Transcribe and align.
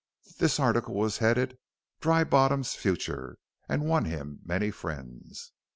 This 0.39 0.59
article 0.59 0.95
was 0.95 1.19
headed: 1.19 1.59
"Dry 1.99 2.23
Bottom's 2.23 2.73
Future," 2.73 3.37
and 3.69 3.85
won 3.85 4.05
him 4.05 4.39
many 4.43 4.71
friends. 4.71 5.51